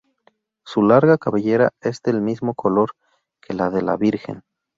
Su 0.65 0.81
larga 0.81 1.19
cabellera 1.19 1.73
es 1.79 2.01
del 2.01 2.21
mismo 2.21 2.55
color 2.55 2.93
que 3.39 3.53
la 3.53 3.69
de 3.69 3.83
la 3.83 3.97
Virgen. 3.97 4.41